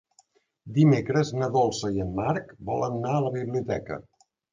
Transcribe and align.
Dimecres 0.77 1.31
na 1.41 1.49
Dolça 1.55 1.91
i 1.97 2.01
en 2.05 2.15
Marc 2.21 2.55
volen 2.71 2.97
anar 3.03 3.13
a 3.19 3.21
la 3.27 3.31
biblioteca. 3.37 3.99